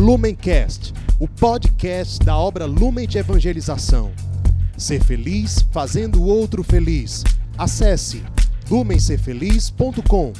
Lumencast, 0.00 0.94
o 1.18 1.28
podcast 1.28 2.24
da 2.24 2.34
obra 2.34 2.64
Lumen 2.64 3.06
de 3.06 3.18
Evangelização. 3.18 4.10
Ser 4.74 5.04
feliz 5.04 5.60
fazendo 5.70 6.22
o 6.22 6.26
outro 6.26 6.64
feliz. 6.64 7.22
Acesse 7.58 8.22
lumencerfeliz.com. 8.70 10.32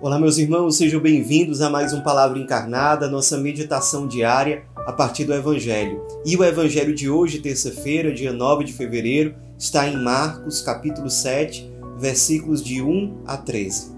Olá, 0.00 0.18
meus 0.18 0.36
irmãos, 0.36 0.76
sejam 0.76 1.00
bem-vindos 1.00 1.60
a 1.60 1.70
mais 1.70 1.92
um 1.92 2.00
Palavra 2.00 2.40
Encarnada, 2.40 3.08
nossa 3.08 3.38
meditação 3.38 4.08
diária 4.08 4.64
a 4.74 4.92
partir 4.92 5.24
do 5.24 5.32
Evangelho. 5.32 6.04
E 6.26 6.36
o 6.36 6.42
Evangelho 6.42 6.96
de 6.96 7.08
hoje, 7.08 7.38
terça-feira, 7.38 8.12
dia 8.12 8.32
9 8.32 8.64
de 8.64 8.72
fevereiro, 8.72 9.36
está 9.56 9.86
em 9.86 9.96
Marcos, 9.96 10.60
capítulo 10.60 11.08
7, 11.08 11.70
versículos 11.96 12.64
de 12.64 12.82
1 12.82 13.22
a 13.24 13.36
13. 13.36 13.97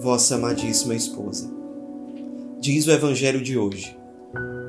vossa 0.00 0.36
amadíssima 0.36 0.94
esposa. 0.94 1.50
Diz 2.58 2.86
o 2.86 2.90
Evangelho 2.90 3.42
de 3.42 3.58
hoje. 3.58 3.94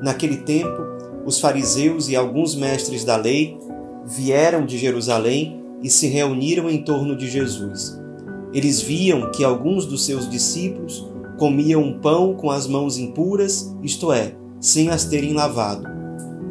Naquele 0.02 0.36
tempo, 0.38 0.82
os 1.24 1.40
fariseus 1.40 2.08
e 2.10 2.16
alguns 2.16 2.54
mestres 2.54 3.02
da 3.02 3.16
lei 3.16 3.56
vieram 4.04 4.66
de 4.66 4.76
Jerusalém 4.76 5.58
e 5.82 5.88
se 5.88 6.06
reuniram 6.06 6.68
em 6.68 6.82
torno 6.82 7.16
de 7.16 7.30
Jesus. 7.30 7.98
Eles 8.52 8.82
viam 8.82 9.30
que 9.30 9.42
alguns 9.42 9.86
dos 9.86 10.04
seus 10.04 10.28
discípulos 10.28 11.06
comiam 11.38 11.98
pão 12.00 12.34
com 12.34 12.50
as 12.50 12.66
mãos 12.66 12.98
impuras, 12.98 13.74
isto 13.82 14.12
é, 14.12 14.34
sem 14.60 14.90
as 14.90 15.06
terem 15.06 15.32
lavado. 15.32 15.88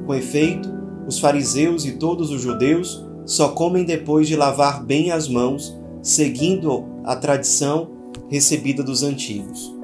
Com 0.08 0.16
efeito, 0.16 0.68
os 1.08 1.20
fariseus 1.20 1.86
e 1.86 1.94
todos 1.94 2.32
os 2.32 2.42
judeus 2.42 3.06
só 3.26 3.50
comem 3.50 3.86
depois 3.86 4.28
de 4.28 4.36
lavar 4.36 4.84
bem 4.84 5.12
as 5.12 5.28
mãos, 5.28 5.78
seguindo 6.02 6.86
a 7.04 7.16
tradição 7.16 7.91
recebida 8.32 8.82
dos 8.82 9.04
antigos. 9.04 9.76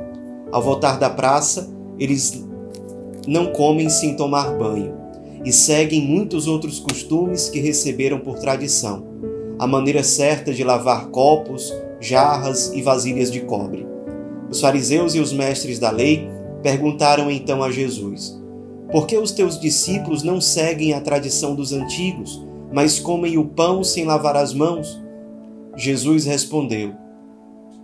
Ao 0.49 0.61
voltar 0.61 0.97
da 0.97 1.09
praça, 1.09 1.69
eles 1.99 2.47
não 3.27 3.47
comem 3.47 3.89
sem 3.89 4.15
tomar 4.15 4.57
banho 4.57 4.95
e 5.43 5.51
seguem 5.51 6.01
muitos 6.01 6.47
outros 6.47 6.79
costumes 6.79 7.49
que 7.49 7.59
receberam 7.59 8.19
por 8.19 8.39
tradição, 8.39 9.05
a 9.59 9.67
maneira 9.67 10.01
certa 10.01 10.53
de 10.53 10.63
lavar 10.63 11.07
copos, 11.07 11.73
jarras 11.99 12.71
e 12.73 12.81
vasilhas 12.81 13.29
de 13.29 13.41
cobre. 13.41 13.85
Os 14.49 14.61
fariseus 14.61 15.13
e 15.13 15.19
os 15.19 15.33
mestres 15.33 15.77
da 15.77 15.91
lei 15.91 16.29
perguntaram 16.63 17.29
então 17.29 17.61
a 17.61 17.69
Jesus: 17.69 18.41
Por 18.89 19.05
que 19.05 19.17
os 19.17 19.31
teus 19.31 19.59
discípulos 19.59 20.23
não 20.23 20.39
seguem 20.39 20.93
a 20.93 21.01
tradição 21.01 21.53
dos 21.53 21.73
antigos, 21.73 22.41
mas 22.71 22.97
comem 22.97 23.37
o 23.37 23.43
pão 23.43 23.83
sem 23.83 24.05
lavar 24.05 24.37
as 24.37 24.53
mãos? 24.53 25.01
Jesus 25.75 26.25
respondeu: 26.25 27.06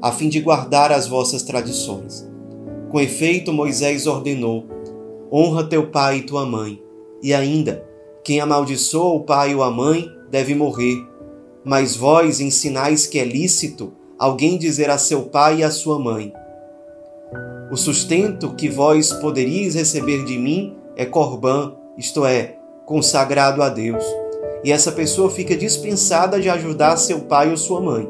a 0.00 0.10
fim 0.12 0.28
de 0.28 0.40
guardar 0.40 0.92
as 0.92 1.06
vossas 1.06 1.42
tradições. 1.42 2.28
Com 2.90 3.00
efeito, 3.00 3.52
Moisés 3.52 4.06
ordenou: 4.06 4.64
Honra 5.32 5.64
teu 5.64 5.88
pai 5.88 6.18
e 6.18 6.22
tua 6.22 6.44
mãe. 6.44 6.82
E 7.22 7.34
ainda, 7.34 7.84
quem 8.24 8.40
amaldiçoa 8.40 9.14
o 9.14 9.20
pai 9.20 9.54
ou 9.54 9.62
a 9.62 9.70
mãe 9.70 10.10
deve 10.30 10.54
morrer. 10.54 10.96
Mas 11.64 11.94
vós 11.94 12.40
ensinais 12.40 13.06
que 13.06 13.18
é 13.18 13.24
lícito 13.24 13.92
alguém 14.18 14.58
dizer 14.58 14.90
a 14.90 14.98
seu 14.98 15.22
pai 15.22 15.58
e 15.58 15.64
a 15.64 15.70
sua 15.70 15.98
mãe: 15.98 16.32
O 17.70 17.76
sustento 17.76 18.54
que 18.54 18.68
vós 18.68 19.12
poderíeis 19.12 19.74
receber 19.74 20.24
de 20.24 20.38
mim 20.38 20.76
é 20.96 21.04
corbã, 21.04 21.74
isto 21.96 22.24
é, 22.24 22.56
consagrado 22.86 23.62
a 23.62 23.68
Deus. 23.68 24.04
E 24.62 24.72
essa 24.72 24.92
pessoa 24.92 25.30
fica 25.30 25.56
dispensada 25.56 26.38
de 26.38 26.50
ajudar 26.50 26.96
seu 26.96 27.20
pai 27.20 27.50
ou 27.50 27.56
sua 27.56 27.80
mãe. 27.80 28.08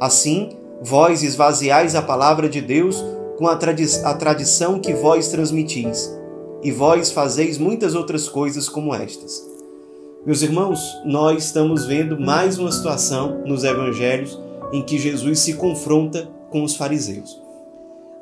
Assim, 0.00 0.50
Vós 0.84 1.22
esvaziais 1.22 1.94
a 1.94 2.02
palavra 2.02 2.48
de 2.48 2.60
Deus 2.60 3.02
com 3.38 3.46
a, 3.46 3.54
tradi 3.54 3.86
a 4.04 4.14
tradição 4.14 4.80
que 4.80 4.92
vós 4.92 5.28
transmitis, 5.28 6.12
e 6.60 6.72
vós 6.72 7.12
fazeis 7.12 7.56
muitas 7.56 7.94
outras 7.94 8.28
coisas 8.28 8.68
como 8.68 8.92
estas. 8.92 9.44
Meus 10.26 10.42
irmãos, 10.42 10.80
nós 11.04 11.44
estamos 11.44 11.86
vendo 11.86 12.20
mais 12.20 12.58
uma 12.58 12.70
situação 12.70 13.42
nos 13.44 13.62
evangelhos 13.62 14.40
em 14.72 14.82
que 14.82 14.98
Jesus 14.98 15.38
se 15.40 15.54
confronta 15.54 16.28
com 16.50 16.64
os 16.64 16.74
fariseus. 16.74 17.40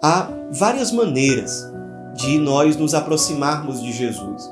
Há 0.03 0.31
várias 0.51 0.93
maneiras 0.93 1.67
de 2.15 2.39
nós 2.39 2.77
nos 2.77 2.95
aproximarmos 2.95 3.83
de 3.83 3.93
Jesus. 3.93 4.51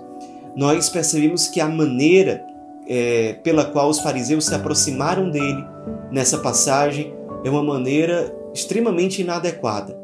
Nós 0.57 0.89
percebemos 0.89 1.47
que 1.47 1.61
a 1.61 1.69
maneira 1.69 2.45
é, 2.87 3.35
pela 3.43 3.67
qual 3.67 3.91
os 3.91 4.01
fariseus 4.01 4.47
se 4.47 4.55
aproximaram 4.55 5.31
dele 5.31 5.63
nessa 6.11 6.39
passagem 6.39 7.18
é 7.45 7.51
uma 7.51 7.63
maneira 7.63 8.35
extremamente 8.55 9.23
inadequada. 9.23 9.99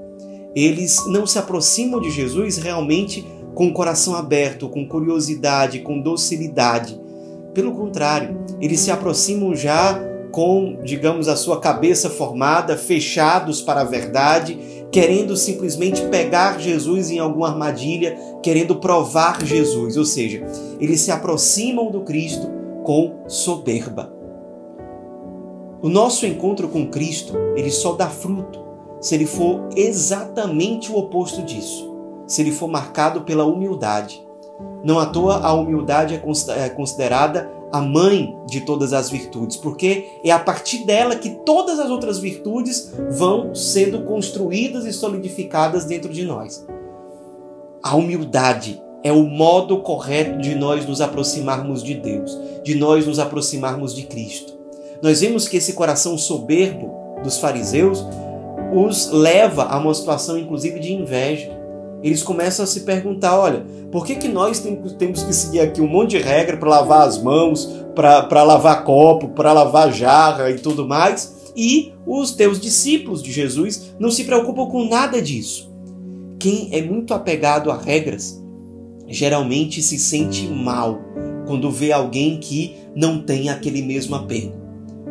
Eles 0.54 1.04
não 1.06 1.26
se 1.26 1.38
aproximam 1.38 2.00
de 2.00 2.10
Jesus 2.10 2.58
realmente 2.58 3.26
com 3.54 3.68
o 3.68 3.72
coração 3.72 4.14
aberto, 4.14 4.68
com 4.68 4.86
curiosidade, 4.86 5.80
com 5.80 6.00
docilidade. 6.00 7.00
Pelo 7.52 7.72
contrário, 7.72 8.40
eles 8.60 8.80
se 8.80 8.90
aproximam 8.90 9.54
já 9.54 10.00
com, 10.32 10.80
digamos, 10.82 11.28
a 11.28 11.36
sua 11.36 11.60
cabeça 11.60 12.10
formada, 12.10 12.76
fechados 12.76 13.60
para 13.60 13.82
a 13.82 13.84
verdade, 13.84 14.58
querendo 14.90 15.36
simplesmente 15.36 16.02
pegar 16.08 16.58
Jesus 16.58 17.10
em 17.10 17.20
alguma 17.20 17.48
armadilha, 17.48 18.16
querendo 18.42 18.76
provar 18.76 19.44
Jesus. 19.44 19.96
Ou 19.96 20.04
seja, 20.04 20.44
eles 20.80 21.00
se 21.00 21.12
aproximam 21.12 21.90
do 21.90 22.00
Cristo 22.00 22.48
com 22.82 23.22
soberba. 23.28 24.12
O 25.84 25.88
nosso 25.90 26.24
encontro 26.24 26.66
com 26.66 26.86
Cristo, 26.86 27.34
ele 27.54 27.70
só 27.70 27.92
dá 27.92 28.08
fruto 28.08 28.58
se 29.02 29.14
ele 29.14 29.26
for 29.26 29.68
exatamente 29.76 30.90
o 30.90 30.96
oposto 30.96 31.42
disso, 31.42 31.94
se 32.26 32.40
ele 32.40 32.50
for 32.50 32.68
marcado 32.68 33.20
pela 33.20 33.44
humildade. 33.44 34.26
Não 34.82 34.98
à 34.98 35.04
toa 35.04 35.40
a 35.40 35.52
humildade 35.52 36.14
é, 36.14 36.64
é 36.64 36.70
considerada 36.70 37.50
a 37.70 37.82
mãe 37.82 38.34
de 38.46 38.62
todas 38.62 38.94
as 38.94 39.10
virtudes, 39.10 39.58
porque 39.58 40.06
é 40.24 40.30
a 40.30 40.38
partir 40.38 40.86
dela 40.86 41.16
que 41.16 41.28
todas 41.44 41.78
as 41.78 41.90
outras 41.90 42.18
virtudes 42.18 42.90
vão 43.10 43.54
sendo 43.54 44.04
construídas 44.04 44.86
e 44.86 44.92
solidificadas 44.92 45.84
dentro 45.84 46.10
de 46.10 46.24
nós. 46.24 46.66
A 47.82 47.94
humildade 47.94 48.82
é 49.02 49.12
o 49.12 49.24
modo 49.24 49.82
correto 49.82 50.38
de 50.38 50.54
nós 50.54 50.86
nos 50.86 51.02
aproximarmos 51.02 51.82
de 51.82 51.92
Deus, 51.92 52.38
de 52.62 52.74
nós 52.74 53.06
nos 53.06 53.18
aproximarmos 53.18 53.94
de 53.94 54.04
Cristo 54.04 54.63
nós 55.02 55.20
vemos 55.20 55.46
que 55.48 55.56
esse 55.56 55.72
coração 55.72 56.16
soberbo 56.16 57.04
dos 57.22 57.38
fariseus 57.38 58.04
os 58.74 59.10
leva 59.10 59.64
a 59.64 59.78
uma 59.78 59.94
situação, 59.94 60.38
inclusive, 60.38 60.80
de 60.80 60.92
inveja. 60.92 61.50
Eles 62.02 62.22
começam 62.22 62.64
a 62.64 62.66
se 62.66 62.80
perguntar: 62.80 63.38
olha, 63.38 63.64
por 63.90 64.04
que, 64.04 64.16
que 64.16 64.28
nós 64.28 64.60
temos 64.98 65.22
que 65.22 65.32
seguir 65.32 65.60
aqui 65.60 65.80
um 65.80 65.86
monte 65.86 66.10
de 66.10 66.18
regra 66.18 66.56
para 66.56 66.68
lavar 66.68 67.08
as 67.08 67.20
mãos, 67.22 67.70
para 67.94 68.42
lavar 68.42 68.84
copo, 68.84 69.28
para 69.28 69.52
lavar 69.52 69.92
jarra 69.92 70.50
e 70.50 70.58
tudo 70.58 70.86
mais? 70.86 71.52
E 71.56 71.92
os 72.04 72.32
teus 72.32 72.60
discípulos 72.60 73.22
de 73.22 73.30
Jesus 73.30 73.94
não 73.98 74.10
se 74.10 74.24
preocupam 74.24 74.66
com 74.66 74.88
nada 74.88 75.22
disso. 75.22 75.72
Quem 76.38 76.68
é 76.72 76.82
muito 76.82 77.14
apegado 77.14 77.70
a 77.70 77.76
regras 77.76 78.42
geralmente 79.06 79.80
se 79.82 79.98
sente 79.98 80.48
mal 80.48 80.98
quando 81.46 81.70
vê 81.70 81.92
alguém 81.92 82.38
que 82.38 82.74
não 82.96 83.22
tem 83.22 83.48
aquele 83.48 83.82
mesmo 83.82 84.16
apego 84.16 84.63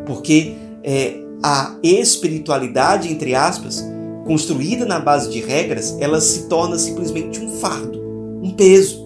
porque 0.06 0.54
é, 0.82 1.16
a 1.42 1.76
espiritualidade, 1.82 3.12
entre 3.12 3.34
aspas, 3.34 3.84
construída 4.24 4.84
na 4.86 4.98
base 4.98 5.30
de 5.30 5.40
regras, 5.40 5.96
ela 6.00 6.20
se 6.20 6.48
torna 6.48 6.78
simplesmente 6.78 7.40
um 7.40 7.50
fardo, 7.56 8.00
um 8.42 8.50
peso. 8.50 9.04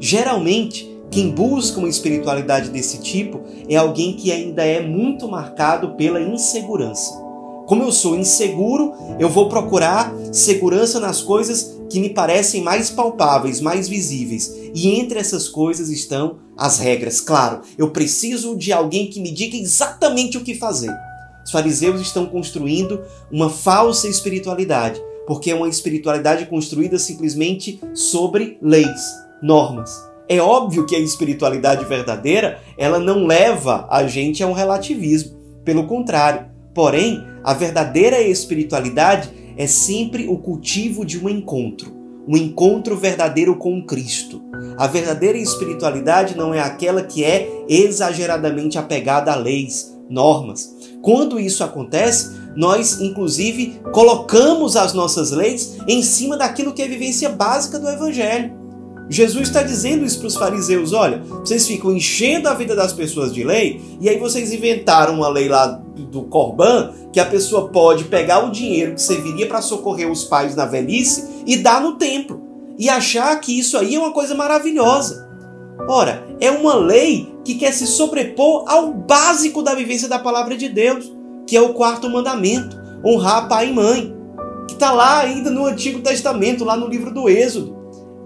Geralmente, 0.00 0.92
Quem 1.12 1.30
busca 1.30 1.78
uma 1.78 1.90
espiritualidade 1.90 2.70
desse 2.70 2.98
tipo 3.02 3.42
é 3.68 3.76
alguém 3.76 4.14
que 4.14 4.32
ainda 4.32 4.64
é 4.64 4.80
muito 4.80 5.28
marcado 5.28 5.90
pela 5.90 6.18
insegurança. 6.18 7.12
Como 7.66 7.82
eu 7.82 7.92
sou 7.92 8.16
inseguro, 8.16 8.94
eu 9.20 9.28
vou 9.28 9.46
procurar 9.46 10.10
segurança 10.32 10.98
nas 10.98 11.20
coisas 11.20 11.78
que 11.90 12.00
me 12.00 12.08
parecem 12.08 12.62
mais 12.62 12.88
palpáveis, 12.88 13.60
mais 13.60 13.90
visíveis. 13.90 14.50
E 14.74 14.98
entre 14.98 15.18
essas 15.18 15.48
coisas 15.48 15.90
estão 15.90 16.36
as 16.62 16.78
regras. 16.78 17.20
Claro, 17.20 17.62
eu 17.76 17.90
preciso 17.90 18.56
de 18.56 18.72
alguém 18.72 19.08
que 19.08 19.20
me 19.20 19.32
diga 19.32 19.56
exatamente 19.56 20.38
o 20.38 20.42
que 20.42 20.54
fazer. 20.54 20.96
Os 21.44 21.50
fariseus 21.50 22.00
estão 22.00 22.24
construindo 22.24 23.02
uma 23.32 23.50
falsa 23.50 24.06
espiritualidade, 24.06 25.02
porque 25.26 25.50
é 25.50 25.56
uma 25.56 25.68
espiritualidade 25.68 26.46
construída 26.46 27.00
simplesmente 27.00 27.80
sobre 27.92 28.58
leis, 28.62 29.02
normas. 29.42 29.90
É 30.28 30.40
óbvio 30.40 30.86
que 30.86 30.94
a 30.94 31.00
espiritualidade 31.00 31.84
verdadeira, 31.84 32.60
ela 32.78 33.00
não 33.00 33.26
leva 33.26 33.88
a 33.90 34.06
gente 34.06 34.40
a 34.40 34.46
um 34.46 34.52
relativismo, 34.52 35.36
pelo 35.64 35.88
contrário. 35.88 36.46
Porém, 36.72 37.24
a 37.42 37.52
verdadeira 37.54 38.22
espiritualidade 38.22 39.30
é 39.56 39.66
sempre 39.66 40.28
o 40.28 40.38
cultivo 40.38 41.04
de 41.04 41.18
um 41.18 41.28
encontro, 41.28 41.92
um 42.26 42.36
encontro 42.36 42.96
verdadeiro 42.96 43.56
com 43.56 43.84
Cristo. 43.84 44.42
A 44.76 44.86
verdadeira 44.86 45.38
espiritualidade 45.38 46.36
não 46.36 46.54
é 46.54 46.60
aquela 46.60 47.02
que 47.02 47.24
é 47.24 47.64
exageradamente 47.68 48.78
apegada 48.78 49.32
a 49.32 49.36
leis, 49.36 49.96
normas. 50.08 50.74
Quando 51.00 51.40
isso 51.40 51.64
acontece, 51.64 52.30
nós 52.54 53.00
inclusive 53.00 53.80
colocamos 53.92 54.76
as 54.76 54.92
nossas 54.92 55.30
leis 55.30 55.78
em 55.88 56.02
cima 56.02 56.36
daquilo 56.36 56.72
que 56.72 56.82
é 56.82 56.84
a 56.84 56.88
vivência 56.88 57.28
básica 57.30 57.78
do 57.78 57.88
evangelho. 57.88 58.62
Jesus 59.08 59.48
está 59.48 59.62
dizendo 59.62 60.04
isso 60.04 60.18
para 60.18 60.28
os 60.28 60.36
fariseus: 60.36 60.92
olha, 60.92 61.22
vocês 61.40 61.66
ficam 61.66 61.92
enchendo 61.92 62.48
a 62.48 62.54
vida 62.54 62.74
das 62.74 62.92
pessoas 62.92 63.34
de 63.34 63.42
lei, 63.42 63.80
e 64.00 64.08
aí 64.08 64.18
vocês 64.18 64.52
inventaram 64.52 65.14
uma 65.14 65.28
lei 65.28 65.48
lá 65.48 65.66
do 65.66 66.22
Corban 66.22 66.92
que 67.12 67.20
a 67.20 67.26
pessoa 67.26 67.68
pode 67.68 68.04
pegar 68.04 68.46
o 68.46 68.50
dinheiro 68.50 68.94
que 68.94 69.02
serviria 69.02 69.46
para 69.46 69.60
socorrer 69.60 70.10
os 70.10 70.24
pais 70.24 70.56
na 70.56 70.64
velhice 70.64 71.31
e 71.46 71.56
dar 71.56 71.80
no 71.80 71.94
templo, 71.94 72.40
e 72.78 72.88
achar 72.88 73.38
que 73.40 73.58
isso 73.58 73.76
aí 73.76 73.94
é 73.94 73.98
uma 73.98 74.12
coisa 74.12 74.34
maravilhosa. 74.34 75.28
Ora, 75.88 76.24
é 76.40 76.50
uma 76.50 76.74
lei 76.74 77.32
que 77.44 77.54
quer 77.54 77.72
se 77.72 77.86
sobrepor 77.86 78.64
ao 78.68 78.92
básico 78.92 79.62
da 79.62 79.74
vivência 79.74 80.08
da 80.08 80.18
palavra 80.18 80.56
de 80.56 80.68
Deus, 80.68 81.12
que 81.46 81.56
é 81.56 81.60
o 81.60 81.74
quarto 81.74 82.08
mandamento: 82.08 82.76
honrar 83.04 83.48
pai 83.48 83.68
e 83.68 83.72
mãe, 83.72 84.14
que 84.68 84.74
está 84.74 84.92
lá 84.92 85.20
ainda 85.20 85.50
no 85.50 85.66
Antigo 85.66 86.00
Testamento, 86.00 86.64
lá 86.64 86.76
no 86.76 86.86
livro 86.86 87.12
do 87.12 87.28
Êxodo. 87.28 87.80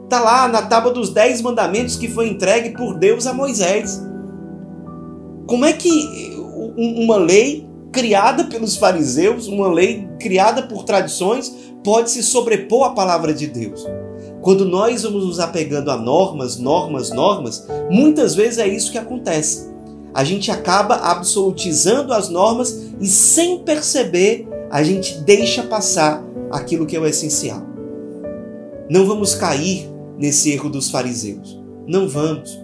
Está 0.04 0.20
lá 0.20 0.46
na 0.46 0.62
tábua 0.62 0.92
dos 0.92 1.10
dez 1.10 1.42
mandamentos 1.42 1.96
que 1.96 2.08
foi 2.08 2.28
entregue 2.28 2.76
por 2.76 2.96
Deus 2.96 3.26
a 3.26 3.32
Moisés. 3.32 4.00
Como 5.46 5.64
é 5.64 5.72
que 5.72 6.36
uma 6.76 7.16
lei 7.16 7.66
criada 7.90 8.44
pelos 8.44 8.76
fariseus, 8.76 9.48
uma 9.48 9.68
lei 9.68 10.06
criada 10.20 10.62
por 10.62 10.84
tradições, 10.84 11.65
pode 11.86 12.10
se 12.10 12.20
sobrepor 12.20 12.84
à 12.84 12.90
palavra 12.90 13.32
de 13.32 13.46
Deus? 13.46 13.86
Quando 14.42 14.64
nós 14.64 15.04
vamos 15.04 15.24
nos 15.24 15.38
apegando 15.38 15.88
a 15.88 15.96
normas, 15.96 16.58
normas, 16.58 17.10
normas, 17.10 17.64
muitas 17.88 18.34
vezes 18.34 18.58
é 18.58 18.66
isso 18.66 18.90
que 18.90 18.98
acontece. 18.98 19.70
A 20.12 20.24
gente 20.24 20.50
acaba 20.50 20.96
absolutizando 20.96 22.12
as 22.12 22.28
normas 22.28 22.76
e, 23.00 23.06
sem 23.06 23.60
perceber, 23.60 24.48
a 24.68 24.82
gente 24.82 25.18
deixa 25.18 25.62
passar 25.62 26.24
aquilo 26.50 26.86
que 26.86 26.96
é 26.96 26.98
o 26.98 27.06
essencial. 27.06 27.62
Não 28.90 29.06
vamos 29.06 29.36
cair 29.36 29.88
nesse 30.18 30.50
erro 30.50 30.68
dos 30.68 30.90
fariseus. 30.90 31.56
Não 31.86 32.08
vamos. 32.08 32.58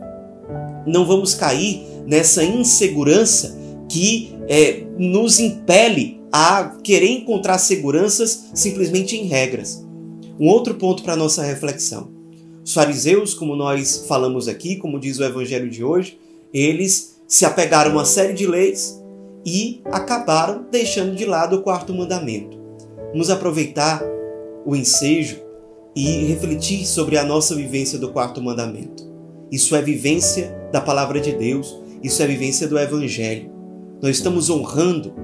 Não 0.84 1.06
vamos 1.06 1.32
cair 1.32 1.86
nessa 2.04 2.42
insegurança 2.42 3.56
que 3.88 4.36
é, 4.48 4.82
nos 4.98 5.38
impele 5.38 6.21
a 6.32 6.78
querer 6.82 7.10
encontrar 7.10 7.58
seguranças 7.58 8.50
simplesmente 8.54 9.16
em 9.16 9.26
regras. 9.26 9.86
Um 10.40 10.48
outro 10.48 10.74
ponto 10.74 11.02
para 11.02 11.14
nossa 11.14 11.42
reflexão. 11.42 12.10
Os 12.64 12.72
fariseus, 12.72 13.34
como 13.34 13.54
nós 13.54 14.06
falamos 14.08 14.48
aqui, 14.48 14.76
como 14.76 14.98
diz 14.98 15.18
o 15.18 15.24
evangelho 15.24 15.68
de 15.68 15.84
hoje, 15.84 16.18
eles 16.54 17.20
se 17.28 17.44
apegaram 17.44 17.90
a 17.90 17.94
uma 17.94 18.04
série 18.04 18.32
de 18.32 18.46
leis 18.46 19.00
e 19.44 19.82
acabaram 19.86 20.66
deixando 20.70 21.14
de 21.14 21.24
lado 21.24 21.56
o 21.56 21.62
quarto 21.62 21.92
mandamento. 21.92 22.58
Vamos 23.10 23.28
aproveitar 23.28 24.02
o 24.64 24.74
ensejo 24.74 25.40
e 25.94 26.24
refletir 26.24 26.86
sobre 26.86 27.18
a 27.18 27.24
nossa 27.24 27.54
vivência 27.54 27.98
do 27.98 28.10
quarto 28.10 28.40
mandamento. 28.40 29.10
Isso 29.50 29.76
é 29.76 29.82
vivência 29.82 30.56
da 30.72 30.80
palavra 30.80 31.20
de 31.20 31.32
Deus, 31.32 31.78
isso 32.02 32.22
é 32.22 32.26
vivência 32.26 32.66
do 32.66 32.78
Evangelho. 32.78 33.50
Nós 34.00 34.16
estamos 34.16 34.48
honrando 34.48 35.14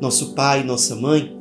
nosso 0.00 0.34
pai, 0.34 0.62
nossa 0.64 0.94
mãe. 0.94 1.36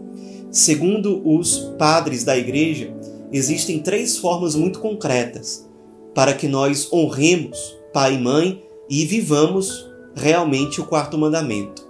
Segundo 0.52 1.22
os 1.28 1.58
padres 1.78 2.24
da 2.24 2.38
igreja, 2.38 2.94
existem 3.32 3.80
três 3.80 4.18
formas 4.18 4.56
muito 4.56 4.80
concretas 4.80 5.68
para 6.16 6.34
que 6.34 6.48
nós 6.48 6.92
honremos 6.92 7.78
pai 7.94 8.16
e 8.16 8.20
mãe 8.20 8.64
e 8.90 9.06
vivamos 9.06 9.88
realmente 10.16 10.82
o 10.82 10.86
quarto 10.86 11.18
mandamento. 11.18 11.86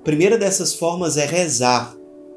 A 0.00 0.04
primeira 0.04 0.36
dessas 0.36 0.74
formas 0.74 1.16
é 1.16 1.24
rezar 1.24 1.96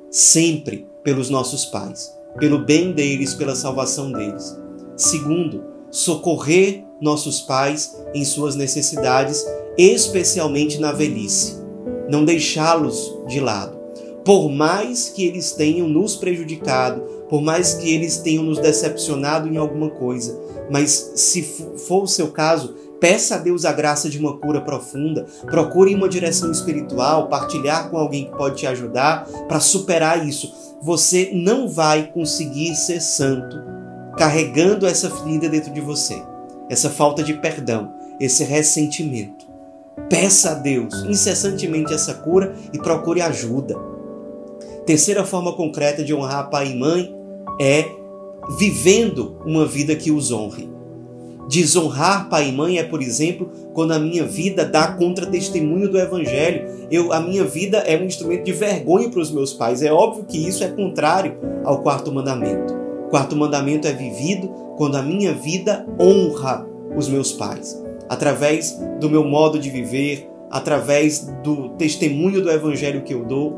sempre 0.09 0.85
pelos 1.03 1.29
nossos 1.29 1.65
pais 1.65 2.17
pelo 2.37 2.59
bem 2.59 2.91
deles, 2.91 3.33
pela 3.33 3.55
salvação 3.55 4.11
deles. 4.11 4.57
Segundo, 4.95 5.63
socorrer 5.91 6.83
nossos 7.01 7.41
pais 7.41 7.95
em 8.13 8.23
suas 8.23 8.55
necessidades, 8.55 9.45
especialmente 9.77 10.79
na 10.79 10.91
velhice. 10.91 11.66
Não 12.09 12.25
deixá-los 12.25 13.13
de 13.27 13.39
lado. 13.39 13.77
Por 14.23 14.49
mais 14.49 15.09
que 15.09 15.25
eles 15.25 15.51
tenham 15.51 15.87
nos 15.87 16.15
prejudicado, 16.15 17.01
por 17.29 17.41
mais 17.41 17.73
que 17.75 17.93
eles 17.93 18.17
tenham 18.17 18.43
nos 18.43 18.59
decepcionado 18.59 19.47
em 19.47 19.57
alguma 19.57 19.89
coisa, 19.89 20.37
mas 20.69 21.11
se 21.15 21.41
for 21.77 22.03
o 22.03 22.07
seu 22.07 22.27
caso, 22.27 22.75
Peça 22.99 23.35
a 23.35 23.37
Deus 23.37 23.63
a 23.63 23.71
graça 23.71 24.09
de 24.09 24.17
uma 24.17 24.37
cura 24.37 24.61
profunda. 24.61 25.25
Procure 25.45 25.93
uma 25.93 26.09
direção 26.09 26.51
espiritual, 26.51 27.27
partilhar 27.27 27.89
com 27.89 27.97
alguém 27.97 28.25
que 28.25 28.35
pode 28.35 28.57
te 28.57 28.67
ajudar 28.67 29.27
para 29.47 29.59
superar 29.59 30.27
isso. 30.27 30.51
Você 30.81 31.31
não 31.33 31.67
vai 31.67 32.11
conseguir 32.11 32.75
ser 32.75 33.01
santo 33.01 33.57
carregando 34.17 34.87
essa 34.87 35.11
ferida 35.11 35.47
dentro 35.47 35.71
de 35.71 35.79
você, 35.79 36.19
essa 36.69 36.89
falta 36.89 37.21
de 37.21 37.35
perdão, 37.35 37.93
esse 38.19 38.43
ressentimento. 38.43 39.45
Peça 40.09 40.51
a 40.51 40.53
Deus 40.53 40.93
incessantemente 41.03 41.93
essa 41.93 42.13
cura 42.13 42.55
e 42.73 42.77
procure 42.77 43.21
ajuda. 43.21 43.75
Terceira 44.85 45.25
forma 45.25 45.53
concreta 45.53 46.03
de 46.03 46.13
honrar 46.13 46.49
pai 46.49 46.71
e 46.71 46.75
mãe 46.75 47.13
é 47.59 47.85
vivendo 48.57 49.37
uma 49.45 49.65
vida 49.65 49.95
que 49.95 50.11
os 50.11 50.31
honre. 50.31 50.69
Desonrar 51.49 52.29
pai 52.29 52.49
e 52.49 52.51
mãe 52.51 52.77
é, 52.77 52.83
por 52.83 53.01
exemplo, 53.01 53.49
quando 53.73 53.93
a 53.93 53.99
minha 53.99 54.25
vida 54.25 54.65
dá 54.65 54.93
contra-testemunho 54.93 55.89
do 55.89 55.97
Evangelho. 55.97 56.87
Eu, 56.91 57.13
a 57.13 57.21
minha 57.21 57.43
vida 57.43 57.77
é 57.79 57.97
um 57.97 58.03
instrumento 58.03 58.43
de 58.43 58.51
vergonha 58.51 59.09
para 59.09 59.21
os 59.21 59.31
meus 59.31 59.53
pais. 59.53 59.81
É 59.81 59.91
óbvio 59.91 60.25
que 60.25 60.37
isso 60.37 60.63
é 60.63 60.67
contrário 60.67 61.37
ao 61.63 61.81
quarto 61.81 62.11
mandamento. 62.11 62.73
O 63.07 63.09
quarto 63.09 63.35
mandamento 63.35 63.87
é 63.87 63.93
vivido 63.93 64.49
quando 64.77 64.95
a 64.95 65.01
minha 65.01 65.33
vida 65.33 65.85
honra 65.99 66.65
os 66.95 67.07
meus 67.07 67.31
pais, 67.31 67.81
através 68.09 68.79
do 68.99 69.09
meu 69.09 69.23
modo 69.23 69.59
de 69.59 69.69
viver, 69.69 70.29
através 70.49 71.27
do 71.43 71.69
testemunho 71.69 72.41
do 72.41 72.49
Evangelho 72.49 73.03
que 73.03 73.13
eu 73.13 73.25
dou. 73.25 73.53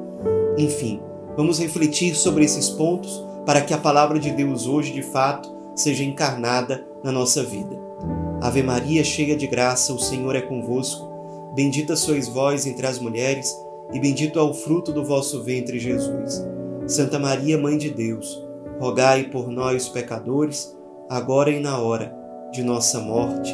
Enfim, 0.58 1.00
vamos 1.36 1.60
refletir 1.60 2.16
sobre 2.16 2.44
esses 2.44 2.70
pontos 2.70 3.24
para 3.46 3.62
que 3.62 3.74
a 3.74 3.78
palavra 3.78 4.20
de 4.20 4.32
Deus 4.32 4.68
hoje, 4.68 4.94
de 4.94 5.02
fato, 5.02 5.50
seja 5.76 6.04
encarnada 6.04 6.86
na 7.04 7.12
nossa 7.12 7.44
vida. 7.44 7.78
Ave 8.42 8.64
Maria, 8.64 9.04
cheia 9.04 9.36
de 9.36 9.48
graça, 9.48 9.94
o 9.94 10.00
Senhor 10.00 10.36
é 10.36 10.42
convosco. 10.42 11.08
Bendita 11.56 11.96
sois 11.96 12.28
vós 12.28 12.66
entre 12.66 12.86
as 12.86 13.00
mulheres, 13.00 13.54
e 13.94 14.00
bendito 14.00 14.40
é 14.40 14.42
o 14.42 14.54
fruto 14.54 14.92
do 14.92 15.04
vosso 15.04 15.44
ventre, 15.44 15.80
Jesus. 15.80 16.46
Santa 16.88 17.20
Maria, 17.20 17.58
Mãe 17.58 17.78
de 17.78 17.90
Deus, 17.90 18.42
rogai 18.80 19.24
por 19.24 19.50
nós, 19.50 19.90
pecadores, 19.90 20.76
agora 21.10 21.50
e 21.50 21.60
na 21.60 21.80
hora 21.80 22.16
de 22.52 22.64
nossa 22.64 23.00
morte. 23.00 23.54